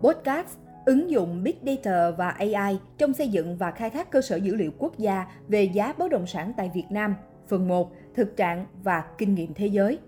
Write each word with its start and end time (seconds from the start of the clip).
Podcast, 0.00 0.58
ứng 0.86 1.10
dụng 1.10 1.42
Big 1.42 1.54
Data 1.66 2.10
và 2.10 2.28
AI 2.28 2.78
trong 2.98 3.14
xây 3.14 3.28
dựng 3.28 3.56
và 3.56 3.70
khai 3.70 3.90
thác 3.90 4.10
cơ 4.10 4.20
sở 4.20 4.36
dữ 4.36 4.54
liệu 4.54 4.70
quốc 4.78 4.98
gia 4.98 5.26
về 5.48 5.64
giá 5.64 5.92
bất 5.98 6.10
động 6.10 6.26
sản 6.26 6.52
tại 6.56 6.70
Việt 6.74 6.86
Nam. 6.90 7.14
Phần 7.48 7.68
1. 7.68 7.92
Thực 8.14 8.36
trạng 8.36 8.66
và 8.82 9.04
kinh 9.18 9.34
nghiệm 9.34 9.54
thế 9.54 9.66
giới. 9.66 9.98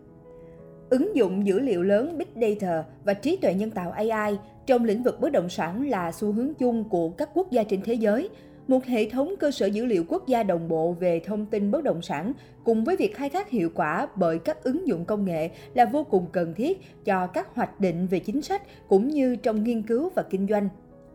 Ứng 0.90 1.16
dụng 1.16 1.46
dữ 1.46 1.61
liệu 1.61 1.82
lớn 1.82 2.18
Big 2.18 2.29
Data 2.34 2.84
và 3.04 3.14
trí 3.14 3.37
tuệ 3.37 3.54
nhân 3.54 3.71
tạo 3.71 3.90
AI 3.90 4.38
trong 4.67 4.85
lĩnh 4.85 5.03
vực 5.03 5.21
bất 5.21 5.33
động 5.33 5.49
sản 5.49 5.88
là 5.88 6.13
xu 6.13 6.33
hướng 6.33 6.54
chung 6.54 6.88
của 6.88 7.11
các 7.11 7.31
quốc 7.35 7.51
gia 7.51 7.63
trên 7.63 7.83
thế 7.83 7.95
giới– 7.95 8.29
một 8.71 8.84
hệ 8.84 9.08
thống 9.08 9.34
cơ 9.40 9.50
sở 9.50 9.66
dữ 9.66 9.87
liệu 9.87 10.04
quốc 10.08 10.26
gia 10.26 10.42
đồng 10.42 10.68
bộ 10.68 10.92
về 10.92 11.20
thông 11.24 11.46
tin 11.46 11.70
bất 11.70 11.84
động 11.84 12.02
sản 12.02 12.32
cùng 12.64 12.84
với 12.84 12.96
việc 12.96 13.16
khai 13.16 13.30
thác 13.30 13.50
hiệu 13.50 13.70
quả 13.74 14.08
bởi 14.14 14.38
các 14.38 14.64
ứng 14.64 14.87
dụng 14.87 15.04
công 15.04 15.24
nghệ 15.24 15.50
là 15.74 15.84
vô 15.84 16.05
cùng 16.05 16.27
cần 16.32 16.55
thiết 16.55 16.80
cho 17.05 17.27
các 17.27 17.55
hoạch 17.55 17.80
định 17.80 18.06
về 18.06 18.19
chính 18.19 18.42
sách 18.42 18.62
cũng 18.88 19.09
như 19.09 19.37
trong 19.37 19.64
nghiên 19.64 19.83
cứu 19.83 20.11
và 20.14 20.23
kinh 20.23 20.47
doanh. 20.48 20.69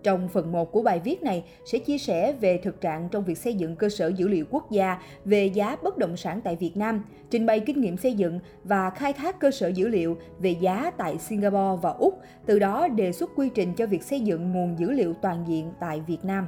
Trong 0.04 0.30
phần 0.34 0.52
1 0.52 0.72
của 0.72 0.82
bài 0.82 1.02
viết 1.04 1.24
này 1.24 1.44
sẽ 1.66 1.80
chia 1.80 1.98
sẻ 1.98 2.34
về 2.34 2.60
thực 2.64 2.82
trạng 2.82 3.10
trong 3.12 3.24
việc 3.24 3.38
xây 3.38 3.54
dựng 3.54 3.76
cơ 3.76 3.90
sở 3.90 4.08
dữ 4.08 4.28
liệu 4.28 4.46
quốc 4.50 4.72
gia 4.72 5.02
về 5.26 5.46
giá 5.46 5.76
bất 5.84 5.98
động 5.98 6.18
sản 6.18 6.42
tại 6.44 6.56
Việt 6.56 6.78
Nam, 6.78 7.06
trình 7.30 7.46
bày 7.46 7.60
kinh 7.60 7.82
nghiệm 7.82 7.98
xây 7.98 8.14
dựng 8.14 8.40
và 8.64 8.90
khai 8.90 9.14
thác 9.14 9.40
cơ 9.40 9.52
sở 9.52 9.68
dữ 9.68 9.88
liệu 9.88 10.18
về 10.40 10.56
giá 10.62 10.92
tại 10.98 11.18
Singapore 11.18 11.82
và 11.82 11.90
Úc, 11.90 12.20
từ 12.46 12.60
đó 12.60 12.88
đề 12.88 13.12
xuất 13.12 13.32
quy 13.36 13.50
trình 13.56 13.74
cho 13.74 13.86
việc 13.86 14.04
xây 14.04 14.22
dựng 14.22 14.52
nguồn 14.52 14.80
dữ 14.80 14.92
liệu 14.92 15.14
toàn 15.14 15.44
diện 15.48 15.72
tại 15.80 16.02
Việt 16.08 16.26
Nam. 16.26 16.48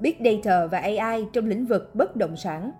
Big 0.00 0.14
Data 0.24 0.66
và 0.66 0.78
AI 0.78 1.24
trong 1.32 1.46
lĩnh 1.46 1.66
vực 1.66 1.94
bất 1.94 2.16
động 2.16 2.36
sản. 2.36 2.72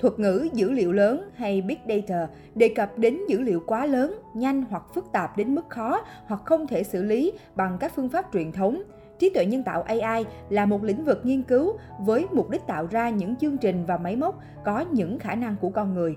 Thuật 0.00 0.18
ngữ 0.18 0.48
dữ 0.52 0.70
liệu 0.70 0.92
lớn 0.92 1.30
hay 1.34 1.62
Big 1.62 1.78
Data 1.88 2.28
đề 2.54 2.68
cập 2.68 2.98
đến 2.98 3.18
dữ 3.28 3.40
liệu 3.40 3.62
quá 3.66 3.86
lớn, 3.86 4.14
nhanh 4.34 4.64
hoặc 4.70 4.82
phức 4.94 5.04
tạp 5.12 5.36
đến 5.36 5.54
mức 5.54 5.68
khó 5.68 6.00
hoặc 6.26 6.40
không 6.44 6.66
thể 6.66 6.82
xử 6.82 7.02
lý 7.02 7.32
bằng 7.56 7.76
các 7.80 7.92
phương 7.96 8.08
pháp 8.08 8.26
truyền 8.32 8.52
thống. 8.52 8.82
Trí 9.18 9.30
tuệ 9.30 9.46
nhân 9.46 9.62
tạo 9.62 9.82
AI 9.82 10.24
là 10.48 10.66
một 10.66 10.84
lĩnh 10.84 11.04
vực 11.04 11.20
nghiên 11.24 11.42
cứu 11.42 11.78
với 12.00 12.26
mục 12.32 12.50
đích 12.50 12.66
tạo 12.66 12.86
ra 12.86 13.10
những 13.10 13.36
chương 13.36 13.58
trình 13.58 13.84
và 13.86 13.96
máy 13.96 14.16
móc 14.16 14.40
có 14.64 14.80
những 14.80 15.18
khả 15.18 15.34
năng 15.34 15.56
của 15.60 15.70
con 15.70 15.94
người. 15.94 16.16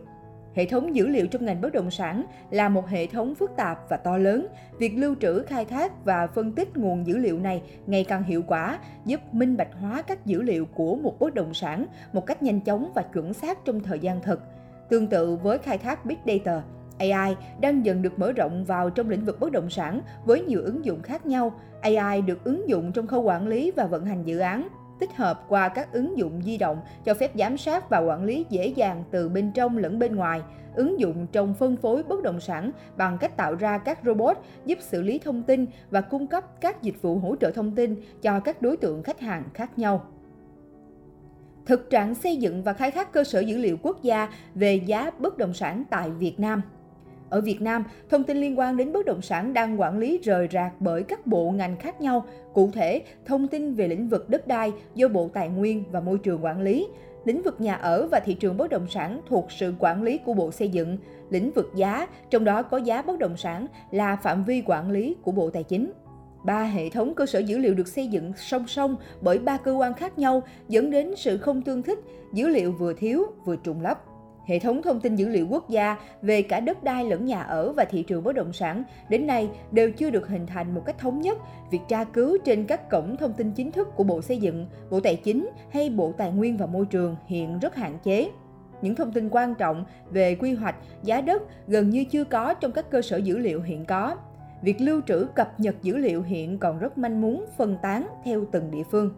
Hệ 0.56 0.66
thống 0.66 0.96
dữ 0.96 1.08
liệu 1.08 1.28
trong 1.28 1.46
ngành 1.46 1.62
bất 1.62 1.74
động 1.74 1.92
sản 1.92 2.24
là 2.50 2.70
một 2.70 2.88
hệ 2.88 3.08
thống 3.08 3.36
phức 3.36 3.52
tạp 3.58 3.90
và 3.90 3.98
to 3.98 4.18
lớn. 4.18 4.48
Việc 4.80 4.94
lưu 4.98 5.16
trữ, 5.22 5.44
khai 5.44 5.66
thác 5.66 6.06
và 6.06 6.28
phân 6.28 6.52
tích 6.52 6.78
nguồn 6.78 7.08
dữ 7.08 7.18
liệu 7.18 7.40
này 7.40 7.62
ngày 7.88 8.04
càng 8.04 8.24
hiệu 8.24 8.44
quả, 8.48 8.80
giúp 9.06 9.20
minh 9.32 9.58
bạch 9.58 9.74
hóa 9.80 10.02
các 10.02 10.26
dữ 10.26 10.42
liệu 10.42 10.66
của 10.66 10.96
một 10.96 11.20
bất 11.20 11.34
động 11.34 11.54
sản 11.54 11.86
một 12.14 12.26
cách 12.26 12.44
nhanh 12.44 12.62
chóng 12.62 12.92
và 12.96 13.02
chuẩn 13.02 13.34
xác 13.34 13.66
trong 13.66 13.80
thời 13.80 14.00
gian 14.00 14.22
thực. 14.22 14.42
Tương 14.90 15.08
tự 15.08 15.36
với 15.36 15.58
khai 15.58 15.78
thác 15.78 16.06
Big 16.06 16.18
Data, 16.26 16.62
AI 16.98 17.36
đang 17.62 17.86
dần 17.86 18.02
được 18.02 18.20
mở 18.20 18.32
rộng 18.32 18.66
vào 18.66 18.90
trong 18.90 19.10
lĩnh 19.10 19.26
vực 19.26 19.40
bất 19.40 19.52
động 19.52 19.70
sản 19.70 20.02
với 20.26 20.42
nhiều 20.42 20.62
ứng 20.62 20.86
dụng 20.86 21.02
khác 21.02 21.26
nhau. 21.26 21.54
AI 21.82 22.22
được 22.22 22.44
ứng 22.44 22.70
dụng 22.70 22.92
trong 22.92 23.08
khâu 23.08 23.22
quản 23.22 23.48
lý 23.48 23.72
và 23.72 23.86
vận 23.86 24.06
hành 24.06 24.24
dự 24.24 24.40
án, 24.40 24.68
tích 25.02 25.16
hợp 25.16 25.46
qua 25.48 25.70
các 25.70 25.94
ứng 25.94 26.18
dụng 26.18 26.42
di 26.46 26.58
động 26.58 26.82
cho 27.06 27.14
phép 27.14 27.32
giám 27.36 27.58
sát 27.58 27.90
và 27.90 28.00
quản 28.00 28.24
lý 28.24 28.46
dễ 28.50 28.68
dàng 28.68 29.04
từ 29.12 29.30
bên 29.30 29.52
trong 29.52 29.78
lẫn 29.78 30.00
bên 30.00 30.16
ngoài, 30.16 30.42
ứng 30.76 31.00
dụng 31.00 31.28
trong 31.32 31.54
phân 31.54 31.78
phối 31.78 32.04
bất 32.04 32.24
động 32.24 32.40
sản 32.40 32.72
bằng 32.98 33.18
cách 33.18 33.38
tạo 33.38 33.56
ra 33.56 33.78
các 33.78 34.00
robot 34.06 34.38
giúp 34.66 34.78
xử 34.82 35.02
lý 35.02 35.20
thông 35.20 35.44
tin 35.44 35.66
và 35.90 36.02
cung 36.02 36.28
cấp 36.28 36.62
các 36.62 36.82
dịch 36.82 37.02
vụ 37.02 37.18
hỗ 37.18 37.36
trợ 37.36 37.52
thông 37.52 37.76
tin 37.76 37.96
cho 38.22 38.40
các 38.40 38.62
đối 38.62 38.78
tượng 38.78 39.04
khách 39.04 39.20
hàng 39.20 39.44
khác 39.54 39.80
nhau. 39.80 40.06
Thực 41.66 41.90
trạng 41.90 42.16
xây 42.16 42.38
dựng 42.38 42.64
và 42.64 42.74
khai 42.74 42.92
thác 42.92 43.14
cơ 43.14 43.24
sở 43.24 43.40
dữ 43.40 43.58
liệu 43.58 43.78
quốc 43.82 44.04
gia 44.04 44.30
về 44.56 44.76
giá 44.76 45.12
bất 45.20 45.38
động 45.38 45.54
sản 45.54 45.84
tại 45.90 46.10
Việt 46.10 46.40
Nam– 46.40 46.62
ở 47.32 47.42
Việt 47.42 47.62
Nam, 47.62 47.84
thông 48.10 48.24
tin 48.24 48.38
liên 48.38 48.60
quan 48.60 48.78
đến 48.78 48.94
bất 48.94 49.06
động 49.06 49.22
sản 49.22 49.54
đang 49.54 49.80
quản 49.82 49.98
lý 49.98 50.20
rời 50.24 50.48
rạc 50.52 50.74
bởi 50.80 51.04
các 51.04 51.28
bộ 51.28 51.52
ngành 51.52 51.78
khác 51.78 52.02
nhau. 52.02 52.26
Cụ 52.54 52.72
thể, 52.74 53.02
thông 53.26 53.48
tin 53.48 53.74
về 53.74 53.88
lĩnh 53.88 54.10
vực 54.10 54.30
đất 54.30 54.48
đai 54.48 54.72
do 54.96 55.08
Bộ 55.08 55.30
Tài 55.34 55.50
nguyên 55.50 55.84
và 55.92 56.00
Môi 56.00 56.18
trường 56.18 56.44
quản 56.46 56.62
lý, 56.62 56.88
lĩnh 57.26 57.42
vực 57.42 57.62
nhà 57.62 57.76
ở 57.76 58.08
và 58.12 58.20
thị 58.20 58.34
trường 58.34 58.58
bất 58.58 58.70
động 58.70 58.88
sản 58.90 59.22
thuộc 59.28 59.52
sự 59.52 59.74
quản 59.80 60.04
lý 60.04 60.18
của 60.18 60.34
Bộ 60.34 60.52
Xây 60.52 60.70
dựng, 60.70 60.98
lĩnh 61.30 61.52
vực 61.52 61.72
giá, 61.76 62.08
trong 62.30 62.44
đó 62.44 62.64
có 62.64 62.78
giá 62.78 63.02
bất 63.02 63.20
động 63.20 63.38
sản 63.38 63.68
là 63.92 64.16
phạm 64.16 64.44
vi 64.44 64.64
quản 64.66 64.92
lý 64.92 65.16
của 65.22 65.32
Bộ 65.32 65.50
Tài 65.50 65.64
chính. 65.64 65.92
Ba 66.46 66.64
hệ 66.64 66.90
thống 66.90 67.14
cơ 67.16 67.26
sở 67.26 67.40
dữ 67.40 67.58
liệu 67.58 67.74
được 67.74 67.88
xây 67.88 68.08
dựng 68.08 68.34
song 68.38 68.68
song 68.68 68.96
bởi 69.22 69.40
ba 69.40 69.58
cơ 69.58 69.72
quan 69.72 69.94
khác 69.94 70.20
nhau 70.20 70.44
dẫn 70.68 70.92
đến 70.92 71.14
sự 71.18 71.38
không 71.38 71.62
tương 71.62 71.84
thích, 71.84 72.00
dữ 72.34 72.48
liệu 72.48 72.72
vừa 72.72 72.94
thiếu 72.94 73.26
vừa 73.46 73.56
trùng 73.56 73.82
lắp. 73.82 74.04
Hệ 74.46 74.60
thống 74.60 74.82
thông 74.82 75.00
tin 75.00 75.16
dữ 75.16 75.30
liệu 75.30 75.48
quốc 75.48 75.70
gia 75.70 75.98
về 76.22 76.42
cả 76.42 76.60
đất 76.60 76.84
đai 76.84 77.06
lẫn 77.06 77.26
nhà 77.26 77.42
ở 77.42 77.74
và 77.74 77.86
thị 77.86 78.04
trường 78.04 78.24
bất 78.24 78.36
động 78.36 78.54
sản 78.54 78.84
đến 79.10 79.28
nay 79.28 79.50
đều 79.72 79.92
chưa 79.92 80.10
được 80.10 80.28
hình 80.28 80.48
thành 80.48 80.76
một 80.76 80.82
cách 80.86 80.98
thống 80.98 81.22
nhất. 81.22 81.38
Việc 81.72 81.82
tra 81.88 82.04
cứu 82.04 82.38
trên 82.46 82.66
các 82.66 82.90
cổng 82.90 83.18
thông 83.18 83.34
tin 83.34 83.52
chính 83.52 83.72
thức 83.72 83.88
của 83.96 84.04
Bộ 84.04 84.22
Xây 84.22 84.38
dựng, 84.38 84.68
Bộ 84.90 85.00
Tài 85.00 85.16
chính 85.16 85.50
hay 85.72 85.90
Bộ 85.90 86.12
Tài 86.18 86.32
nguyên 86.32 86.58
và 86.58 86.66
Môi 86.66 86.86
trường 86.86 87.16
hiện 87.28 87.60
rất 87.60 87.76
hạn 87.76 87.98
chế. 88.04 88.30
Những 88.82 88.96
thông 88.96 89.12
tin 89.12 89.30
quan 89.32 89.56
trọng 89.56 89.86
về 90.10 90.36
quy 90.36 90.54
hoạch, 90.54 90.76
giá 91.04 91.22
đất 91.22 91.44
gần 91.68 91.90
như 91.90 92.06
chưa 92.06 92.24
có 92.24 92.54
trong 92.54 92.72
các 92.72 92.90
cơ 92.90 93.02
sở 93.02 93.18
dữ 93.18 93.38
liệu 93.38 93.62
hiện 93.62 93.86
có. 93.86 94.16
Việc 94.62 94.82
lưu 94.82 95.02
trữ 95.08 95.28
cập 95.36 95.60
nhật 95.60 95.76
dữ 95.82 95.98
liệu 95.98 96.22
hiện 96.22 96.58
còn 96.58 96.80
rất 96.80 96.98
manh 96.98 97.22
mún, 97.22 97.46
phân 97.58 97.78
tán 97.82 98.08
theo 98.24 98.46
từng 98.52 98.72
địa 98.72 98.84
phương. 98.92 99.12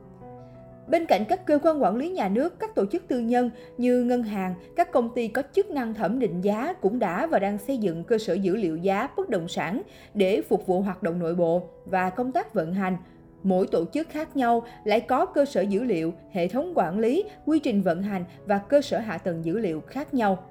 Bên 0.87 1.05
cạnh 1.05 1.25
các 1.25 1.45
cơ 1.45 1.59
quan 1.63 1.83
quản 1.83 1.95
lý 1.95 2.09
nhà 2.09 2.29
nước, 2.29 2.59
các 2.59 2.75
tổ 2.75 2.85
chức 2.85 3.07
tư 3.07 3.19
nhân 3.19 3.49
như 3.77 4.03
ngân 4.03 4.23
hàng, 4.23 4.55
các 4.75 4.91
công 4.91 5.09
ty 5.15 5.27
có 5.27 5.43
chức 5.53 5.69
năng 5.69 5.93
thẩm 5.93 6.19
định 6.19 6.41
giá 6.41 6.73
cũng 6.73 6.99
đã 6.99 7.27
và 7.27 7.39
đang 7.39 7.57
xây 7.57 7.77
dựng 7.77 8.03
cơ 8.03 8.17
sở 8.17 8.33
dữ 8.33 8.55
liệu 8.55 8.77
giá 8.77 9.09
bất 9.17 9.29
động 9.29 9.47
sản 9.47 9.81
để 10.13 10.41
phục 10.41 10.67
vụ 10.67 10.81
hoạt 10.81 11.03
động 11.03 11.19
nội 11.19 11.35
bộ 11.35 11.63
và 11.85 12.09
công 12.09 12.31
tác 12.31 12.53
vận 12.53 12.73
hành. 12.73 12.97
Mỗi 13.43 13.67
tổ 13.67 13.85
chức 13.93 14.09
khác 14.09 14.37
nhau 14.37 14.65
lại 14.83 15.01
có 15.01 15.25
cơ 15.25 15.45
sở 15.45 15.61
dữ 15.61 15.83
liệu, 15.83 16.13
hệ 16.31 16.47
thống 16.47 16.73
quản 16.75 16.99
lý, 16.99 17.23
quy 17.45 17.59
trình 17.59 17.81
vận 17.81 18.03
hành 18.03 18.25
và 18.45 18.57
cơ 18.57 18.81
sở 18.81 18.99
hạ 18.99 19.17
tầng 19.17 19.45
dữ 19.45 19.59
liệu 19.59 19.81
khác 19.81 20.13
nhau. 20.13 20.43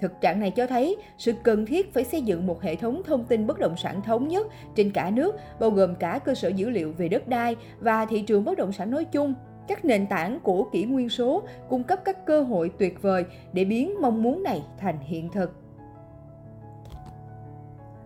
Thực 0.00 0.12
trạng 0.20 0.40
này 0.40 0.50
cho 0.50 0.66
thấy 0.66 0.96
sự 1.18 1.32
cần 1.42 1.66
thiết 1.66 1.94
phải 1.94 2.04
xây 2.04 2.22
dựng 2.22 2.46
một 2.46 2.62
hệ 2.62 2.76
thống 2.76 3.02
thông 3.06 3.24
tin 3.24 3.46
bất 3.46 3.58
động 3.58 3.76
sản 3.76 4.02
thống 4.02 4.28
nhất 4.28 4.46
trên 4.76 4.90
cả 4.90 5.10
nước, 5.10 5.36
bao 5.60 5.70
gồm 5.70 5.94
cả 5.94 6.20
cơ 6.24 6.34
sở 6.34 6.48
dữ 6.48 6.70
liệu 6.70 6.92
về 6.92 7.08
đất 7.08 7.28
đai 7.28 7.56
và 7.80 8.06
thị 8.06 8.22
trường 8.22 8.44
bất 8.44 8.58
động 8.58 8.72
sản 8.72 8.90
nói 8.90 9.04
chung 9.04 9.34
các 9.70 9.84
nền 9.84 10.06
tảng 10.06 10.40
của 10.40 10.64
kỷ 10.72 10.84
nguyên 10.84 11.08
số 11.08 11.42
cung 11.68 11.82
cấp 11.82 12.00
các 12.04 12.26
cơ 12.26 12.42
hội 12.42 12.70
tuyệt 12.78 13.02
vời 13.02 13.24
để 13.52 13.64
biến 13.64 13.94
mong 14.00 14.22
muốn 14.22 14.42
này 14.42 14.62
thành 14.78 14.98
hiện 15.00 15.28
thực. 15.28 15.52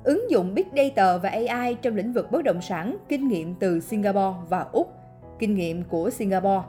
Ứng 0.05 0.31
dụng 0.31 0.55
Big 0.55 0.67
Data 0.77 1.19
và 1.19 1.29
AI 1.29 1.75
trong 1.75 1.97
lĩnh 1.97 2.13
vực 2.13 2.31
bất 2.31 2.45
động 2.45 2.63
sản, 2.63 2.97
kinh 3.09 3.29
nghiệm 3.29 3.55
từ 3.55 3.81
Singapore 3.81 4.37
và 4.49 4.67
Úc. 4.73 4.93
Kinh 5.39 5.55
nghiệm 5.55 5.85
của 5.85 6.11
Singapore 6.11 6.63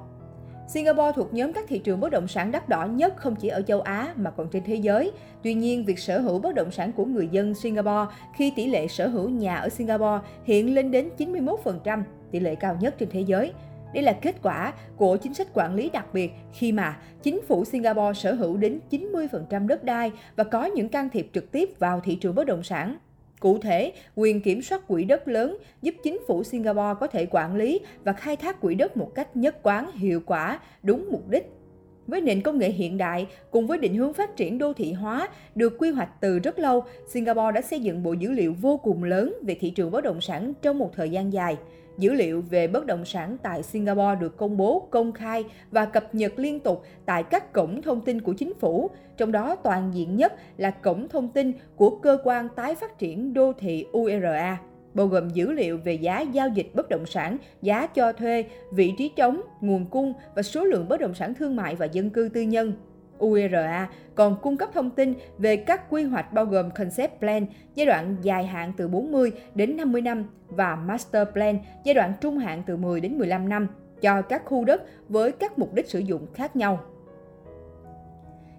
Singapore 0.68 1.12
thuộc 1.16 1.34
nhóm 1.34 1.54
các 1.54 1.66
thị 1.68 1.80
trường 1.80 2.00
bất 2.00 2.12
động 2.12 2.28
sản 2.28 2.52
đắt 2.52 2.70
đỏ 2.70 2.86
nhất 2.86 3.14
không 3.18 3.36
chỉ 3.36 3.48
ở 3.48 3.62
châu 3.62 3.82
Á 3.82 4.14
mà 4.16 4.32
còn 4.32 4.48
trên 4.50 4.64
thế 4.64 4.76
giới. 4.76 5.12
Tuy 5.44 5.54
nhiên, 5.54 5.86
việc 5.86 6.00
sở 6.00 6.20
hữu 6.20 6.40
bất 6.40 6.56
động 6.56 6.72
sản 6.72 6.92
của 6.92 7.06
người 7.06 7.28
dân 7.28 7.54
Singapore 7.54 8.14
khi 8.36 8.54
tỷ 8.56 8.68
lệ 8.68 8.88
sở 8.88 9.08
hữu 9.08 9.30
nhà 9.30 9.56
ở 9.56 9.70
Singapore 9.70 10.28
hiện 10.44 10.76
lên 10.76 10.92
đến 10.92 11.10
91%, 11.18 12.04
tỷ 12.32 12.40
lệ 12.40 12.56
cao 12.56 12.78
nhất 12.82 12.96
trên 12.98 13.10
thế 13.10 13.22
giới. 13.22 13.54
Đây 13.96 14.04
là 14.04 14.14
kết 14.14 14.36
quả 14.44 14.74
của 14.98 15.18
chính 15.18 15.34
sách 15.34 15.48
quản 15.54 15.76
lý 15.76 15.90
đặc 15.90 16.14
biệt 16.14 16.32
khi 16.54 16.72
mà 16.72 16.98
chính 17.24 17.42
phủ 17.48 17.66
Singapore 17.66 18.20
sở 18.20 18.34
hữu 18.34 18.58
đến 18.58 18.80
90% 18.92 19.68
đất 19.68 19.84
đai 19.84 20.12
và 20.36 20.44
có 20.44 20.66
những 20.66 20.90
can 20.90 21.10
thiệp 21.10 21.30
trực 21.34 21.52
tiếp 21.52 21.70
vào 21.80 22.00
thị 22.00 22.16
trường 22.16 22.36
bất 22.36 22.48
động 22.48 22.64
sản. 22.64 22.98
Cụ 23.40 23.58
thể, 23.58 23.94
quyền 24.16 24.42
kiểm 24.42 24.62
soát 24.62 24.88
quỹ 24.88 25.04
đất 25.04 25.28
lớn 25.28 25.58
giúp 25.82 25.96
chính 26.04 26.20
phủ 26.28 26.44
Singapore 26.44 27.00
có 27.00 27.08
thể 27.08 27.26
quản 27.26 27.56
lý 27.56 27.80
và 28.04 28.14
khai 28.14 28.36
thác 28.36 28.62
quỹ 28.62 28.76
đất 28.76 28.98
một 28.98 29.12
cách 29.16 29.36
nhất 29.36 29.64
quán, 29.64 29.92
hiệu 29.92 30.22
quả, 30.26 30.60
đúng 30.84 31.10
mục 31.12 31.30
đích. 31.30 31.52
Với 32.08 32.22
nền 32.22 32.42
công 32.42 32.58
nghệ 32.58 32.70
hiện 32.70 32.98
đại 32.98 33.28
cùng 33.52 33.68
với 33.68 33.78
định 33.78 33.96
hướng 33.96 34.14
phát 34.14 34.36
triển 34.36 34.58
đô 34.58 34.74
thị 34.74 34.94
hóa 34.94 35.30
được 35.56 35.76
quy 35.80 35.90
hoạch 35.90 36.10
từ 36.22 36.40
rất 36.40 36.60
lâu, 36.60 36.84
Singapore 37.08 37.52
đã 37.52 37.62
xây 37.62 37.80
dựng 37.80 38.04
bộ 38.04 38.14
dữ 38.14 38.32
liệu 38.32 38.56
vô 38.62 38.78
cùng 38.78 39.04
lớn 39.04 39.36
về 39.42 39.56
thị 39.60 39.70
trường 39.70 39.92
bất 39.92 40.04
động 40.04 40.22
sản 40.22 40.54
trong 40.62 40.78
một 40.78 40.92
thời 40.96 41.10
gian 41.10 41.34
dài. 41.34 41.58
Dữ 41.98 42.14
liệu 42.14 42.42
về 42.50 42.68
bất 42.68 42.86
động 42.86 43.06
sản 43.06 43.38
tại 43.44 43.64
Singapore 43.64 44.16
được 44.20 44.38
công 44.38 44.58
bố 44.58 44.88
công 44.92 45.12
khai 45.12 45.44
và 45.72 45.86
cập 45.86 46.16
nhật 46.16 46.40
liên 46.40 46.60
tục 46.60 46.84
tại 47.06 47.24
các 47.24 47.54
cổng 47.54 47.82
thông 47.82 48.02
tin 48.02 48.22
của 48.22 48.34
chính 48.34 48.54
phủ, 48.54 48.90
trong 49.18 49.32
đó 49.32 49.56
toàn 49.56 49.92
diện 49.94 50.16
nhất 50.16 50.34
là 50.58 50.72
cổng 50.72 51.10
thông 51.10 51.30
tin 51.30 51.52
của 51.76 51.90
cơ 51.90 52.18
quan 52.24 52.48
tái 52.56 52.76
phát 52.76 52.98
triển 52.98 53.34
đô 53.34 53.54
thị 53.54 53.86
URA 53.98 54.58
bao 54.96 55.08
gồm 55.08 55.30
dữ 55.30 55.52
liệu 55.52 55.78
về 55.78 55.94
giá 55.94 56.22
giao 56.22 56.50
dịch 56.50 56.68
bất 56.74 56.90
động 56.90 57.06
sản, 57.06 57.38
giá 57.62 57.88
cho 57.88 58.14
thuê, 58.14 58.46
vị 58.72 58.94
trí 58.98 59.12
trống, 59.16 59.42
nguồn 59.62 59.86
cung 59.86 60.14
và 60.36 60.42
số 60.42 60.64
lượng 60.64 60.88
bất 60.90 61.00
động 61.00 61.14
sản 61.14 61.34
thương 61.34 61.56
mại 61.56 61.76
và 61.76 61.86
dân 61.86 62.10
cư 62.10 62.30
tư 62.34 62.42
nhân. 62.42 62.74
URA 63.20 63.90
còn 64.16 64.36
cung 64.42 64.58
cấp 64.58 64.70
thông 64.74 64.90
tin 64.90 65.14
về 65.38 65.58
các 65.58 65.90
quy 65.90 66.04
hoạch 66.04 66.34
bao 66.34 66.46
gồm 66.46 66.72
Concept 66.72 67.20
Plan 67.20 67.46
giai 67.76 67.86
đoạn 67.86 68.16
dài 68.22 68.46
hạn 68.46 68.74
từ 68.78 68.88
40 68.88 69.32
đến 69.56 69.78
50 69.78 70.02
năm 70.02 70.26
và 70.48 70.76
Master 70.76 71.28
Plan 71.34 71.58
giai 71.84 71.96
đoạn 71.96 72.14
trung 72.22 72.38
hạn 72.38 72.64
từ 72.66 72.78
10 72.78 73.02
đến 73.02 73.18
15 73.18 73.50
năm 73.50 73.68
cho 74.02 74.22
các 74.22 74.42
khu 74.46 74.66
đất 74.66 74.84
với 75.10 75.32
các 75.32 75.60
mục 75.60 75.74
đích 75.74 75.90
sử 75.90 76.00
dụng 76.00 76.28
khác 76.34 76.56
nhau. 76.56 76.80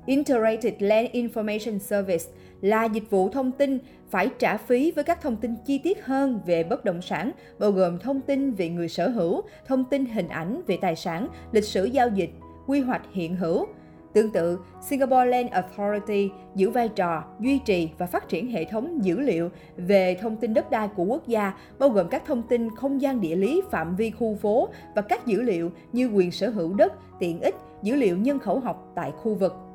Integrated 0.07 0.75
Land 0.79 1.09
Information 1.13 1.79
Service 1.79 2.25
là 2.61 2.85
dịch 2.85 3.11
vụ 3.11 3.29
thông 3.29 3.53
tin 3.53 3.79
phải 4.11 4.29
trả 4.39 4.57
phí 4.57 4.91
với 4.91 5.05
các 5.05 5.23
thông 5.23 5.37
tin 5.37 5.55
chi 5.67 5.79
tiết 5.79 6.05
hơn 6.05 6.41
về 6.47 6.65
bất 6.65 6.85
động 6.85 7.03
sản, 7.03 7.31
bao 7.59 7.71
gồm 7.71 7.99
thông 7.99 8.21
tin 8.21 8.53
về 8.53 8.69
người 8.69 8.89
sở 8.89 9.09
hữu, 9.09 9.43
thông 9.67 9.85
tin 9.85 10.07
hình 10.07 10.29
ảnh 10.29 10.63
về 10.67 10.79
tài 10.81 10.97
sản, 10.97 11.29
lịch 11.53 11.65
sử 11.65 11.85
giao 11.85 12.09
dịch, 12.09 12.31
quy 12.67 12.81
hoạch 12.81 13.03
hiện 13.13 13.37
hữu. 13.37 13.67
Tương 14.13 14.31
tự, 14.31 14.59
Singapore 14.89 15.25
Land 15.25 15.51
Authority 15.51 16.31
giữ 16.55 16.71
vai 16.71 16.89
trò 16.89 17.25
duy 17.41 17.59
trì 17.65 17.89
và 17.99 18.07
phát 18.07 18.29
triển 18.29 18.51
hệ 18.51 18.65
thống 18.65 19.05
dữ 19.05 19.21
liệu 19.21 19.51
về 19.77 20.17
thông 20.21 20.37
tin 20.37 20.55
đất 20.55 20.71
đai 20.71 20.89
của 20.97 21.05
quốc 21.05 21.29
gia, 21.29 21.53
bao 21.79 21.89
gồm 21.89 22.09
các 22.09 22.23
thông 22.27 22.43
tin 22.43 22.77
không 22.77 23.01
gian 23.01 23.21
địa 23.21 23.37
lý, 23.37 23.63
phạm 23.71 23.97
vi 23.97 24.11
khu 24.11 24.35
phố 24.35 24.69
và 24.95 25.03
các 25.03 25.27
dữ 25.27 25.43
liệu 25.43 25.71
như 25.93 26.07
quyền 26.07 26.31
sở 26.31 26.51
hữu 26.51 26.75
đất, 26.75 26.93
tiện 27.19 27.41
ích, 27.41 27.55
dữ 27.83 27.95
liệu 27.95 28.17
nhân 28.17 28.39
khẩu 28.39 28.61
học 28.61 28.93
tại 28.95 29.13
khu 29.17 29.35
vực. 29.35 29.66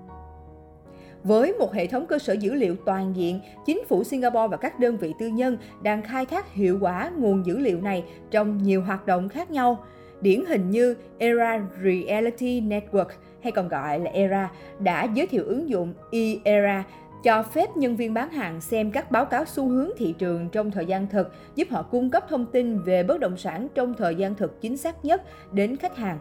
Với 1.23 1.53
một 1.53 1.73
hệ 1.73 1.88
thống 1.88 2.06
cơ 2.07 2.19
sở 2.19 2.33
dữ 2.33 2.53
liệu 2.53 2.75
toàn 2.85 3.15
diện, 3.15 3.39
chính 3.65 3.85
phủ 3.88 4.03
Singapore 4.03 4.47
và 4.51 4.57
các 4.57 4.79
đơn 4.79 4.97
vị 4.97 5.13
tư 5.19 5.27
nhân 5.27 5.57
đang 5.81 6.01
khai 6.01 6.25
thác 6.25 6.53
hiệu 6.53 6.77
quả 6.81 7.12
nguồn 7.18 7.45
dữ 7.45 7.57
liệu 7.57 7.81
này 7.81 8.03
trong 8.31 8.57
nhiều 8.63 8.81
hoạt 8.81 9.06
động 9.06 9.29
khác 9.29 9.51
nhau. 9.51 9.83
Điển 10.21 10.45
hình 10.45 10.69
như 10.69 10.95
Era 11.18 11.62
Reality 11.83 12.62
Network 12.62 13.06
hay 13.44 13.51
còn 13.51 13.68
gọi 13.68 14.00
là 14.00 14.12
ERA 14.12 14.51
đã 14.79 15.03
giới 15.03 15.27
thiệu 15.27 15.44
ứng 15.45 15.69
dụng 15.69 15.94
e-ERA 16.12 16.83
cho 17.24 17.44
phép 17.44 17.77
nhân 17.77 17.95
viên 17.95 18.13
bán 18.13 18.29
hàng 18.29 18.62
xem 18.62 18.91
các 18.91 19.12
báo 19.12 19.25
cáo 19.25 19.45
xu 19.45 19.67
hướng 19.67 19.89
thị 19.97 20.15
trường 20.17 20.50
trong 20.50 20.71
thời 20.71 20.85
gian 20.85 21.07
thực, 21.07 21.33
giúp 21.56 21.67
họ 21.71 21.83
cung 21.83 22.09
cấp 22.09 22.25
thông 22.29 22.45
tin 22.45 22.79
về 22.79 23.03
bất 23.03 23.19
động 23.19 23.38
sản 23.38 23.67
trong 23.75 23.94
thời 23.94 24.15
gian 24.15 24.35
thực 24.35 24.62
chính 24.62 24.77
xác 24.77 25.06
nhất 25.06 25.21
đến 25.53 25.77
khách 25.77 25.97
hàng. 25.97 26.19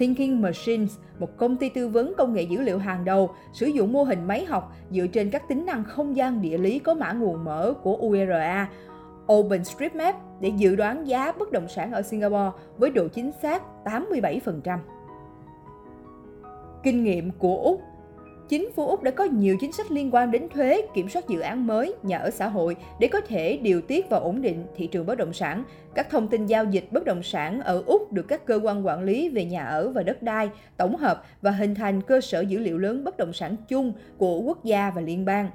Thinking 0.00 0.42
Machines, 0.42 0.98
một 1.18 1.36
công 1.36 1.56
ty 1.56 1.68
tư 1.68 1.88
vấn 1.88 2.14
công 2.16 2.34
nghệ 2.34 2.42
dữ 2.42 2.60
liệu 2.60 2.78
hàng 2.78 3.04
đầu, 3.04 3.30
sử 3.52 3.66
dụng 3.66 3.92
mô 3.92 4.02
hình 4.02 4.26
máy 4.26 4.44
học 4.44 4.72
dựa 4.90 5.06
trên 5.06 5.30
các 5.30 5.48
tính 5.48 5.66
năng 5.66 5.84
không 5.84 6.16
gian 6.16 6.42
địa 6.42 6.58
lý 6.58 6.78
có 6.78 6.94
mã 6.94 7.12
nguồn 7.12 7.44
mở 7.44 7.74
của 7.82 7.96
URA, 7.96 8.68
OpenStreetMap 9.32 10.16
để 10.40 10.52
dự 10.56 10.76
đoán 10.76 11.06
giá 11.06 11.32
bất 11.32 11.52
động 11.52 11.68
sản 11.68 11.92
ở 11.92 12.02
Singapore 12.02 12.50
với 12.78 12.90
độ 12.90 13.08
chính 13.08 13.30
xác 13.42 13.62
87%. 13.84 14.78
Kinh 16.82 17.04
nghiệm 17.04 17.30
của 17.30 17.56
Úc 17.56 17.82
Chính 18.50 18.72
phủ 18.72 18.86
Úc 18.86 19.02
đã 19.02 19.10
có 19.10 19.24
nhiều 19.24 19.56
chính 19.60 19.72
sách 19.72 19.90
liên 19.90 20.14
quan 20.14 20.30
đến 20.30 20.48
thuế, 20.48 20.82
kiểm 20.94 21.08
soát 21.08 21.28
dự 21.28 21.40
án 21.40 21.66
mới, 21.66 21.94
nhà 22.02 22.18
ở 22.18 22.30
xã 22.30 22.48
hội 22.48 22.76
để 23.00 23.08
có 23.08 23.20
thể 23.20 23.56
điều 23.56 23.80
tiết 23.80 24.10
và 24.10 24.18
ổn 24.18 24.42
định 24.42 24.64
thị 24.76 24.86
trường 24.86 25.06
bất 25.06 25.18
động 25.18 25.32
sản. 25.32 25.64
Các 25.94 26.10
thông 26.10 26.28
tin 26.28 26.46
giao 26.46 26.64
dịch 26.64 26.84
bất 26.90 27.04
động 27.04 27.22
sản 27.22 27.60
ở 27.60 27.82
Úc 27.86 28.12
được 28.12 28.28
các 28.28 28.46
cơ 28.46 28.60
quan 28.62 28.86
quản 28.86 29.02
lý 29.02 29.28
về 29.28 29.44
nhà 29.44 29.64
ở 29.64 29.88
và 29.90 30.02
đất 30.02 30.22
đai 30.22 30.50
tổng 30.76 30.96
hợp 30.96 31.24
và 31.42 31.50
hình 31.50 31.74
thành 31.74 32.02
cơ 32.02 32.20
sở 32.20 32.40
dữ 32.40 32.58
liệu 32.58 32.78
lớn 32.78 33.04
bất 33.04 33.16
động 33.16 33.32
sản 33.32 33.56
chung 33.68 33.92
của 34.18 34.40
quốc 34.40 34.64
gia 34.64 34.90
và 34.90 35.02
liên 35.02 35.24
bang. 35.24 35.50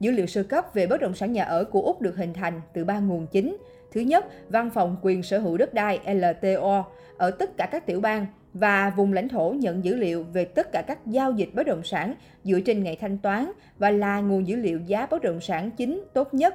Dữ 0.00 0.10
liệu 0.10 0.26
sơ 0.26 0.42
cấp 0.42 0.64
về 0.74 0.86
bất 0.86 1.00
động 1.00 1.14
sản 1.14 1.32
nhà 1.32 1.44
ở 1.44 1.64
của 1.64 1.82
Úc 1.82 2.02
được 2.02 2.16
hình 2.16 2.32
thành 2.32 2.60
từ 2.74 2.84
ba 2.84 2.98
nguồn 2.98 3.26
chính. 3.26 3.56
Thứ 3.92 4.00
nhất, 4.00 4.26
Văn 4.48 4.70
phòng 4.70 4.96
quyền 5.02 5.22
sở 5.22 5.38
hữu 5.38 5.56
đất 5.56 5.74
đai 5.74 6.00
LTO 6.14 6.84
ở 7.16 7.30
tất 7.30 7.56
cả 7.56 7.68
các 7.72 7.86
tiểu 7.86 8.00
bang 8.00 8.26
và 8.54 8.90
vùng 8.96 9.12
lãnh 9.12 9.28
thổ 9.28 9.54
nhận 9.58 9.84
dữ 9.84 9.96
liệu 9.96 10.26
về 10.32 10.44
tất 10.44 10.72
cả 10.72 10.82
các 10.82 11.06
giao 11.06 11.32
dịch 11.32 11.48
bất 11.54 11.66
động 11.66 11.84
sản 11.84 12.14
dựa 12.44 12.60
trên 12.60 12.82
ngày 12.82 12.96
thanh 13.00 13.18
toán 13.18 13.52
và 13.78 13.90
là 13.90 14.20
nguồn 14.20 14.46
dữ 14.46 14.56
liệu 14.56 14.80
giá 14.86 15.06
bất 15.06 15.22
động 15.22 15.40
sản 15.40 15.70
chính 15.70 16.04
tốt 16.14 16.34
nhất. 16.34 16.54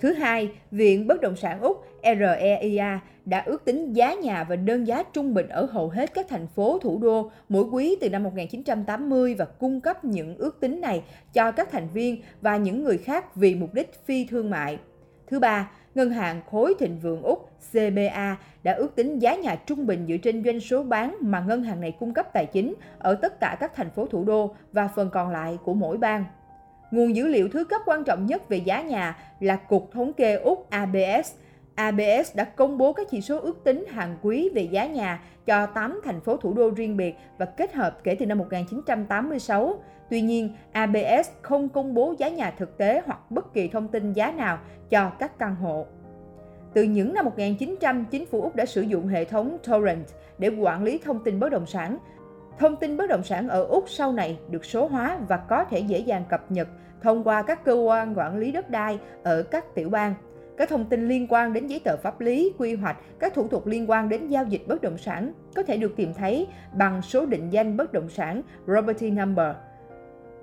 Thứ 0.00 0.12
hai, 0.12 0.50
Viện 0.70 1.06
Bất 1.06 1.20
động 1.20 1.36
sản 1.36 1.60
Úc 1.60 1.84
REIA 2.02 3.00
đã 3.24 3.42
ước 3.46 3.64
tính 3.64 3.92
giá 3.92 4.14
nhà 4.14 4.44
và 4.44 4.56
đơn 4.56 4.84
giá 4.84 5.02
trung 5.02 5.34
bình 5.34 5.48
ở 5.48 5.64
hầu 5.64 5.88
hết 5.88 6.14
các 6.14 6.26
thành 6.28 6.46
phố 6.46 6.78
thủ 6.78 6.98
đô 6.98 7.30
mỗi 7.48 7.64
quý 7.64 7.96
từ 8.00 8.10
năm 8.10 8.22
1980 8.22 9.34
và 9.34 9.44
cung 9.44 9.80
cấp 9.80 10.04
những 10.04 10.36
ước 10.36 10.60
tính 10.60 10.80
này 10.80 11.02
cho 11.32 11.50
các 11.50 11.68
thành 11.72 11.88
viên 11.94 12.22
và 12.40 12.56
những 12.56 12.84
người 12.84 12.98
khác 12.98 13.36
vì 13.36 13.54
mục 13.54 13.74
đích 13.74 13.90
phi 14.06 14.24
thương 14.24 14.50
mại. 14.50 14.78
Thứ 15.30 15.38
ba, 15.38 15.70
Ngân 15.94 16.10
hàng 16.10 16.40
Khối 16.50 16.74
Thịnh 16.78 16.98
Vượng 16.98 17.22
Úc 17.22 17.50
CBA 17.72 18.36
đã 18.62 18.72
ước 18.72 18.96
tính 18.96 19.18
giá 19.18 19.34
nhà 19.34 19.56
trung 19.66 19.86
bình 19.86 20.06
dựa 20.08 20.16
trên 20.16 20.44
doanh 20.44 20.60
số 20.60 20.82
bán 20.82 21.16
mà 21.20 21.40
ngân 21.40 21.62
hàng 21.62 21.80
này 21.80 21.96
cung 22.00 22.14
cấp 22.14 22.26
tài 22.32 22.46
chính 22.46 22.74
ở 22.98 23.14
tất 23.14 23.40
cả 23.40 23.56
các 23.60 23.72
thành 23.74 23.90
phố 23.90 24.06
thủ 24.06 24.24
đô 24.24 24.54
và 24.72 24.88
phần 24.96 25.10
còn 25.10 25.30
lại 25.30 25.58
của 25.64 25.74
mỗi 25.74 25.96
bang. 25.96 26.24
Nguồn 26.90 27.16
dữ 27.16 27.26
liệu 27.26 27.48
thứ 27.48 27.64
cấp 27.64 27.80
quan 27.86 28.04
trọng 28.04 28.26
nhất 28.26 28.48
về 28.48 28.56
giá 28.56 28.82
nhà 28.82 29.16
là 29.40 29.56
Cục 29.56 29.90
Thống 29.92 30.12
kê 30.12 30.34
Úc 30.34 30.70
ABS. 30.70 31.32
ABS 31.78 32.34
đã 32.36 32.44
công 32.44 32.78
bố 32.78 32.92
các 32.92 33.06
chỉ 33.10 33.20
số 33.20 33.38
ước 33.38 33.64
tính 33.64 33.84
hàng 33.88 34.16
quý 34.22 34.50
về 34.54 34.62
giá 34.62 34.86
nhà 34.86 35.22
cho 35.46 35.66
8 35.66 36.00
thành 36.04 36.20
phố 36.20 36.36
thủ 36.36 36.54
đô 36.54 36.70
riêng 36.70 36.96
biệt 36.96 37.14
và 37.38 37.46
kết 37.46 37.74
hợp 37.74 37.98
kể 38.04 38.14
từ 38.14 38.26
năm 38.26 38.38
1986. 38.38 39.74
Tuy 40.10 40.20
nhiên, 40.20 40.54
ABS 40.72 41.30
không 41.42 41.68
công 41.68 41.94
bố 41.94 42.14
giá 42.18 42.28
nhà 42.28 42.50
thực 42.50 42.78
tế 42.78 43.02
hoặc 43.06 43.30
bất 43.30 43.54
kỳ 43.54 43.68
thông 43.68 43.88
tin 43.88 44.12
giá 44.12 44.32
nào 44.32 44.58
cho 44.90 45.10
các 45.18 45.38
căn 45.38 45.54
hộ. 45.54 45.86
Từ 46.74 46.82
những 46.82 47.14
năm 47.14 47.24
1900, 47.24 48.04
chính 48.10 48.26
phủ 48.26 48.42
Úc 48.42 48.56
đã 48.56 48.66
sử 48.66 48.82
dụng 48.82 49.06
hệ 49.06 49.24
thống 49.24 49.56
Torrent 49.68 50.06
để 50.38 50.48
quản 50.48 50.84
lý 50.84 51.00
thông 51.04 51.24
tin 51.24 51.40
bất 51.40 51.48
động 51.48 51.66
sản. 51.66 51.98
Thông 52.58 52.76
tin 52.76 52.96
bất 52.96 53.06
động 53.06 53.24
sản 53.24 53.48
ở 53.48 53.64
Úc 53.64 53.84
sau 53.88 54.12
này 54.12 54.38
được 54.50 54.64
số 54.64 54.86
hóa 54.86 55.18
và 55.28 55.36
có 55.36 55.64
thể 55.64 55.78
dễ 55.78 55.98
dàng 55.98 56.24
cập 56.28 56.50
nhật 56.50 56.68
thông 57.02 57.24
qua 57.24 57.42
các 57.42 57.64
cơ 57.64 57.74
quan 57.74 58.18
quản 58.18 58.38
lý 58.38 58.52
đất 58.52 58.70
đai 58.70 58.98
ở 59.22 59.42
các 59.42 59.74
tiểu 59.74 59.88
bang. 59.88 60.14
Các 60.58 60.68
thông 60.68 60.84
tin 60.84 61.08
liên 61.08 61.26
quan 61.28 61.52
đến 61.52 61.66
giấy 61.66 61.80
tờ 61.84 61.96
pháp 61.96 62.20
lý, 62.20 62.52
quy 62.58 62.74
hoạch, 62.74 62.96
các 63.18 63.34
thủ 63.34 63.48
tục 63.48 63.66
liên 63.66 63.90
quan 63.90 64.08
đến 64.08 64.28
giao 64.28 64.44
dịch 64.44 64.68
bất 64.68 64.82
động 64.82 64.98
sản 64.98 65.32
có 65.54 65.62
thể 65.62 65.76
được 65.76 65.96
tìm 65.96 66.14
thấy 66.14 66.46
bằng 66.74 67.02
số 67.02 67.26
định 67.26 67.50
danh 67.50 67.76
bất 67.76 67.92
động 67.92 68.08
sản 68.08 68.42
Property 68.64 69.10
Number– 69.10 69.56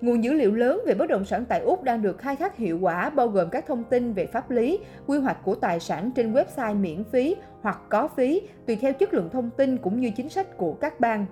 Nguồn 0.01 0.23
dữ 0.23 0.33
liệu 0.33 0.55
lớn 0.55 0.81
về 0.85 0.93
bất 0.93 1.09
động 1.09 1.25
sản 1.25 1.45
tại 1.45 1.59
Úc 1.59 1.83
đang 1.83 2.01
được 2.01 2.17
khai 2.17 2.35
thác 2.35 2.57
hiệu 2.57 2.79
quả 2.81 3.09
bao 3.09 3.27
gồm 3.27 3.49
các 3.49 3.65
thông 3.67 3.83
tin 3.83 4.13
về 4.13 4.25
pháp 4.25 4.51
lý, 4.51 4.79
quy 5.07 5.17
hoạch 5.17 5.43
của 5.43 5.55
tài 5.55 5.79
sản 5.79 6.11
trên 6.15 6.33
website 6.33 6.75
miễn 6.75 7.03
phí 7.03 7.35
hoặc 7.61 7.79
có 7.89 8.07
phí 8.07 8.41
tùy 8.65 8.75
theo 8.75 8.93
chất 8.93 9.13
lượng 9.13 9.29
thông 9.29 9.49
tin 9.57 9.77
cũng 9.77 10.01
như 10.01 10.11
chính 10.15 10.29
sách 10.29 10.57
của 10.57 10.73
các 10.73 10.99
bang. 10.99 11.25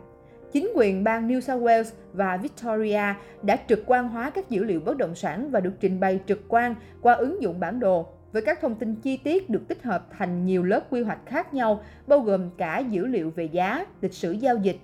Chính 0.52 0.72
quyền 0.76 1.04
bang 1.04 1.28
New 1.28 1.40
South 1.40 1.64
Wales 1.64 1.92
và 2.14 2.38
Victoria 2.38 3.14
đã 3.42 3.58
trực 3.68 3.84
quan 3.86 4.08
hóa 4.08 4.30
các 4.30 4.50
dữ 4.50 4.64
liệu 4.64 4.80
bất 4.80 4.98
động 4.98 5.16
sản 5.16 5.52
và 5.52 5.60
được 5.60 5.74
trình 5.80 6.00
bày 6.00 6.20
trực 6.28 6.40
quan 6.48 6.76
qua 7.02 7.14
ứng 7.14 7.42
dụng 7.42 7.60
bản 7.60 7.80
đồ 7.80 8.08
với 8.34 8.42
các 8.42 8.62
thông 8.62 8.76
tin 8.76 8.96
chi 8.96 9.18
tiết 9.18 9.50
được 9.50 9.68
tích 9.68 9.84
hợp 9.84 10.08
thành 10.18 10.46
nhiều 10.46 10.64
lớp 10.64 10.82
quy 10.90 11.02
hoạch 11.02 11.26
khác 11.26 11.54
nhau, 11.54 11.84
bao 12.08 12.20
gồm 12.20 12.50
cả 12.58 12.80
dữ 12.80 13.06
liệu 13.06 13.30
về 13.30 13.44
giá, 13.44 13.86
lịch 14.02 14.14
sử 14.14 14.32
giao 14.32 14.58
dịch, 14.58 14.78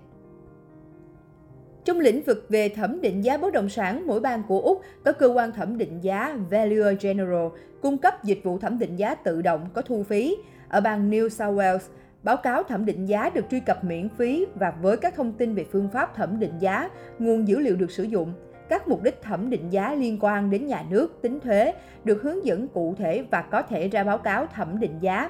trong 1.85 1.99
lĩnh 1.99 2.21
vực 2.21 2.45
về 2.49 2.69
thẩm 2.69 3.01
định 3.01 3.23
giá 3.23 3.37
bất 3.37 3.53
động 3.53 3.69
sản, 3.69 4.07
mỗi 4.07 4.19
bang 4.19 4.43
của 4.47 4.61
Úc 4.61 4.81
có 5.05 5.11
cơ 5.11 5.27
quan 5.27 5.51
thẩm 5.51 5.77
định 5.77 5.99
giá 6.01 6.37
Valuer 6.49 6.97
General 7.01 7.47
cung 7.81 7.97
cấp 7.97 8.23
dịch 8.23 8.39
vụ 8.43 8.57
thẩm 8.57 8.79
định 8.79 8.95
giá 8.95 9.15
tự 9.15 9.41
động 9.41 9.69
có 9.73 9.81
thu 9.81 10.03
phí. 10.03 10.37
Ở 10.69 10.81
bang 10.81 11.11
New 11.11 11.29
South 11.29 11.57
Wales, 11.57 11.79
báo 12.23 12.37
cáo 12.37 12.63
thẩm 12.63 12.85
định 12.85 13.05
giá 13.05 13.29
được 13.29 13.45
truy 13.51 13.59
cập 13.59 13.83
miễn 13.83 14.09
phí 14.09 14.45
và 14.55 14.73
với 14.81 14.97
các 14.97 15.15
thông 15.15 15.33
tin 15.33 15.55
về 15.55 15.65
phương 15.71 15.89
pháp 15.93 16.15
thẩm 16.15 16.39
định 16.39 16.53
giá, 16.59 16.89
nguồn 17.19 17.47
dữ 17.47 17.59
liệu 17.59 17.75
được 17.75 17.91
sử 17.91 18.03
dụng, 18.03 18.33
các 18.69 18.87
mục 18.87 19.03
đích 19.03 19.21
thẩm 19.21 19.49
định 19.49 19.69
giá 19.69 19.93
liên 19.93 20.17
quan 20.21 20.49
đến 20.49 20.67
nhà 20.67 20.83
nước, 20.89 21.21
tính 21.21 21.39
thuế 21.39 21.73
được 22.03 22.21
hướng 22.21 22.45
dẫn 22.45 22.67
cụ 22.67 22.95
thể 22.97 23.23
và 23.31 23.41
có 23.41 23.61
thể 23.61 23.87
ra 23.87 24.03
báo 24.03 24.17
cáo 24.17 24.45
thẩm 24.45 24.79
định 24.79 24.97
giá 25.01 25.29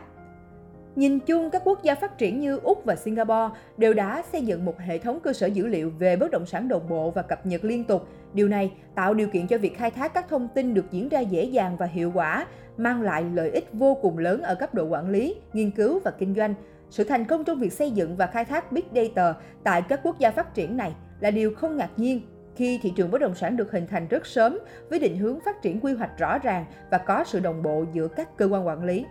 Nhìn 0.96 1.20
chung, 1.20 1.50
các 1.50 1.62
quốc 1.66 1.84
gia 1.84 1.96
phát 1.96 2.18
triển 2.18 2.40
như 2.40 2.58
Úc 2.58 2.86
và 2.86 2.96
Singapore 2.96 3.56
đều 3.78 3.94
đã 3.94 4.24
xây 4.32 4.46
dựng 4.46 4.66
một 4.66 4.80
hệ 4.80 4.98
thống 4.98 5.20
cơ 5.20 5.34
sở 5.34 5.48
dữ 5.48 5.68
liệu 5.68 5.92
về 6.00 6.16
bất 6.16 6.32
động 6.32 6.46
sản 6.46 6.68
đồng 6.68 6.90
bộ 6.90 7.12
và 7.12 7.22
cập 7.22 7.46
nhật 7.46 7.64
liên 7.64 7.84
tục. 7.84 8.08
Điều 8.34 8.48
này 8.48 8.72
tạo 8.96 9.14
điều 9.14 9.28
kiện 9.28 9.48
cho 9.48 9.58
việc 9.58 9.78
khai 9.78 9.92
thác 9.92 10.14
các 10.14 10.30
thông 10.30 10.48
tin 10.48 10.74
được 10.74 10.86
diễn 10.92 11.10
ra 11.10 11.20
dễ 11.20 11.44
dàng 11.44 11.78
và 11.78 11.86
hiệu 11.86 12.12
quả, 12.14 12.48
mang 12.78 13.02
lại 13.02 13.26
lợi 13.34 13.50
ích 13.50 13.68
vô 13.74 13.98
cùng 14.02 14.18
lớn 14.18 14.42
ở 14.42 14.56
cấp 14.56 14.74
độ 14.74 14.86
quản 14.86 15.10
lý, 15.10 15.36
nghiên 15.54 15.72
cứu 15.72 16.00
và 16.04 16.12
kinh 16.12 16.36
doanh. 16.36 16.54
Sự 16.90 17.04
thành 17.04 17.26
công 17.26 17.44
trong 17.44 17.60
việc 17.60 17.74
xây 17.74 17.92
dựng 17.92 18.16
và 18.16 18.28
khai 18.28 18.46
thác 18.46 18.72
Big 18.72 18.86
Data 18.96 19.34
tại 19.64 19.82
các 19.82 20.00
quốc 20.04 20.20
gia 20.20 20.32
phát 20.32 20.54
triển 20.54 20.78
này 20.78 20.96
là 21.20 21.32
điều 21.32 21.56
không 21.56 21.78
ngạc 21.78 21.90
nhiên 21.98 22.22
khi 22.60 22.80
thị 22.82 22.94
trường 22.96 23.12
bất 23.12 23.22
động 23.22 23.36
sản 23.36 23.58
được 23.58 23.72
hình 23.72 23.88
thành 23.88 24.08
rất 24.08 24.26
sớm 24.26 24.60
với 24.90 25.00
định 25.00 25.18
hướng 25.18 25.40
phát 25.40 25.62
triển 25.62 25.80
quy 25.80 25.94
hoạch 25.94 26.18
rõ 26.18 26.40
ràng 26.40 26.66
và 26.92 26.98
có 26.98 27.24
sự 27.24 27.40
đồng 27.40 27.64
bộ 27.64 27.86
giữa 27.94 28.08
các 28.08 28.38
cơ 28.38 28.46
quan 28.46 28.68
quản 28.68 28.84
lý. 28.84 29.06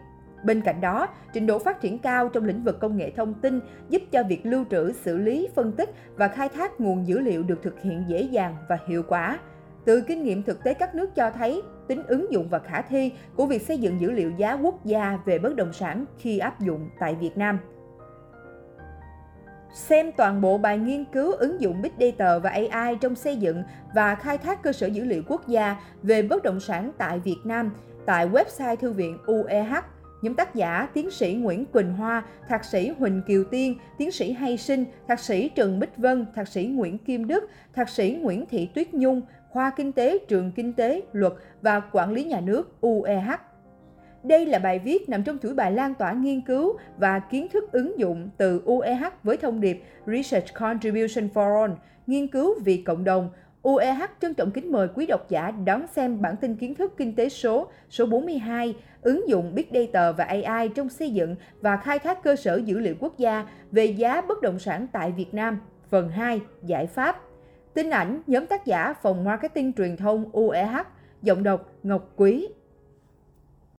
Bên 0.44 0.60
cạnh 0.60 0.80
đó, 0.80 1.08
trình 1.32 1.46
độ 1.46 1.58
phát 1.58 1.80
triển 1.80 1.98
cao 1.98 2.28
trong 2.28 2.44
lĩnh 2.44 2.64
vực 2.64 2.80
công 2.80 2.96
nghệ 2.96 3.10
thông 3.10 3.34
tin 3.34 3.60
giúp 3.88 4.02
cho 4.12 4.22
việc 4.22 4.46
lưu 4.46 4.64
trữ, 4.70 4.92
xử 4.92 5.18
lý, 5.18 5.48
phân 5.54 5.72
tích 5.72 5.90
và 6.16 6.28
khai 6.28 6.48
thác 6.48 6.80
nguồn 6.80 7.06
dữ 7.06 7.18
liệu 7.18 7.42
được 7.42 7.62
thực 7.62 7.82
hiện 7.82 8.04
dễ 8.08 8.22
dàng 8.22 8.56
và 8.68 8.78
hiệu 8.86 9.02
quả. 9.08 9.38
Từ 9.84 10.00
kinh 10.00 10.24
nghiệm 10.24 10.42
thực 10.42 10.64
tế 10.64 10.74
các 10.74 10.94
nước 10.94 11.14
cho 11.14 11.30
thấy, 11.30 11.62
tính 11.88 12.02
ứng 12.06 12.32
dụng 12.32 12.48
và 12.48 12.58
khả 12.58 12.82
thi 12.82 13.12
của 13.36 13.46
việc 13.46 13.62
xây 13.62 13.78
dựng 13.78 14.00
dữ 14.00 14.10
liệu 14.10 14.30
giá 14.30 14.52
quốc 14.52 14.84
gia 14.84 15.18
về 15.24 15.38
bất 15.38 15.56
động 15.56 15.72
sản 15.72 16.04
khi 16.18 16.38
áp 16.38 16.60
dụng 16.60 16.88
tại 17.00 17.14
Việt 17.14 17.36
Nam. 17.36 17.58
Xem 19.72 20.12
toàn 20.12 20.40
bộ 20.40 20.58
bài 20.58 20.78
nghiên 20.78 21.04
cứu 21.04 21.32
ứng 21.32 21.60
dụng 21.60 21.82
Big 21.82 21.92
Data 22.00 22.38
và 22.38 22.50
AI 22.50 22.96
trong 23.00 23.14
xây 23.14 23.36
dựng 23.36 23.62
và 23.94 24.14
khai 24.14 24.38
thác 24.38 24.62
cơ 24.62 24.72
sở 24.72 24.86
dữ 24.86 25.04
liệu 25.04 25.22
quốc 25.26 25.48
gia 25.48 25.76
về 26.02 26.22
bất 26.22 26.42
động 26.42 26.60
sản 26.60 26.92
tại 26.98 27.18
Việt 27.18 27.38
Nam 27.44 27.70
tại 28.06 28.28
website 28.28 28.76
Thư 28.76 28.92
viện 28.92 29.18
UEH 29.26 29.84
Nhóm 30.22 30.34
tác 30.34 30.54
giả 30.54 30.88
tiến 30.94 31.10
sĩ 31.10 31.34
Nguyễn 31.34 31.66
Quỳnh 31.66 31.92
Hoa, 31.92 32.22
thạc 32.48 32.64
sĩ 32.64 32.88
Huỳnh 32.98 33.22
Kiều 33.26 33.44
Tiên, 33.44 33.78
tiến 33.98 34.12
sĩ 34.12 34.32
Hay 34.32 34.56
Sinh, 34.56 34.84
thạc 35.08 35.20
sĩ 35.20 35.48
Trần 35.48 35.80
Bích 35.80 35.96
Vân, 35.96 36.26
thạc 36.34 36.48
sĩ 36.48 36.66
Nguyễn 36.66 36.98
Kim 36.98 37.26
Đức, 37.26 37.50
thạc 37.74 37.88
sĩ 37.88 38.18
Nguyễn 38.20 38.46
Thị 38.46 38.68
Tuyết 38.74 38.94
Nhung 38.94 39.22
Khoa 39.50 39.70
Kinh 39.70 39.92
tế 39.92 40.18
Trường 40.28 40.52
Kinh 40.52 40.72
tế, 40.72 41.02
Luật 41.12 41.32
và 41.62 41.80
Quản 41.80 42.12
lý 42.12 42.24
Nhà 42.24 42.40
nước 42.40 42.80
UEH. 42.80 43.47
Đây 44.22 44.46
là 44.46 44.58
bài 44.58 44.78
viết 44.78 45.08
nằm 45.08 45.22
trong 45.22 45.38
chuỗi 45.42 45.54
bài 45.54 45.72
lan 45.72 45.94
tỏa 45.94 46.12
nghiên 46.12 46.40
cứu 46.40 46.78
và 46.98 47.18
kiến 47.18 47.48
thức 47.48 47.72
ứng 47.72 47.98
dụng 47.98 48.28
từ 48.36 48.62
UEH 48.64 49.04
với 49.22 49.36
thông 49.36 49.60
điệp 49.60 49.82
Research 50.06 50.54
Contribution 50.54 51.28
for 51.34 51.60
All, 51.60 51.72
nghiên 52.06 52.28
cứu 52.28 52.60
vì 52.64 52.82
cộng 52.82 53.04
đồng. 53.04 53.30
UEH 53.62 54.02
trân 54.20 54.34
trọng 54.34 54.50
kính 54.50 54.72
mời 54.72 54.88
quý 54.94 55.06
độc 55.06 55.28
giả 55.28 55.50
đón 55.50 55.86
xem 55.86 56.22
bản 56.22 56.36
tin 56.36 56.56
kiến 56.56 56.74
thức 56.74 56.94
kinh 56.96 57.14
tế 57.14 57.28
số 57.28 57.68
số 57.90 58.06
42, 58.06 58.74
ứng 59.02 59.28
dụng 59.28 59.54
Big 59.54 59.66
Data 59.74 60.12
và 60.12 60.24
AI 60.24 60.68
trong 60.68 60.88
xây 60.88 61.10
dựng 61.10 61.36
và 61.60 61.76
khai 61.76 61.98
thác 61.98 62.22
cơ 62.22 62.36
sở 62.36 62.60
dữ 62.64 62.78
liệu 62.78 62.94
quốc 63.00 63.18
gia 63.18 63.46
về 63.72 63.84
giá 63.84 64.20
bất 64.20 64.42
động 64.42 64.58
sản 64.58 64.86
tại 64.92 65.12
Việt 65.12 65.34
Nam. 65.34 65.60
Phần 65.90 66.08
2, 66.08 66.40
giải 66.62 66.86
pháp. 66.86 67.20
Tin 67.74 67.90
ảnh, 67.90 68.22
nhóm 68.26 68.46
tác 68.46 68.66
giả 68.66 68.94
Phòng 69.02 69.24
Marketing 69.24 69.72
Truyền 69.72 69.96
thông 69.96 70.30
UEH, 70.32 70.86
giọng 71.22 71.42
đọc 71.42 71.72
Ngọc 71.82 72.12
Quý, 72.16 72.48